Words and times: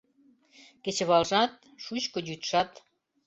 Кечывалжат, 0.83 1.51
шучко 1.83 2.19
йӱдшат— 2.27 2.71